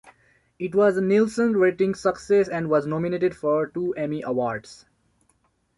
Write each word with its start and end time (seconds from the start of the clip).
It 0.57 0.73
was 0.73 0.97
a 0.97 1.01
Nielsen 1.01 1.55
ratings 1.57 1.99
success 1.99 2.49
and 2.49 2.71
was 2.71 2.87
nominated 2.87 3.35
for 3.35 3.67
two 3.67 3.93
Emmy 3.93 4.23
Awards. 4.23 4.87